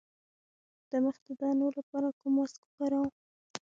د 0.89 0.91
مخ 1.03 1.15
د 1.27 1.29
دانو 1.39 1.67
لپاره 1.77 2.07
کوم 2.19 2.31
ماسک 2.37 2.61
وکاروم؟ 2.63 3.09